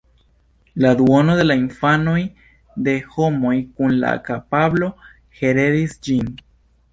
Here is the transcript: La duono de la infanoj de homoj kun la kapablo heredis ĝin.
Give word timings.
La 0.83 0.93
duono 1.01 1.35
de 1.39 1.43
la 1.45 1.57
infanoj 1.59 2.15
de 2.87 2.95
homoj 3.17 3.53
kun 3.77 3.93
la 4.05 4.15
kapablo 4.31 4.91
heredis 5.43 5.97
ĝin. 6.09 6.35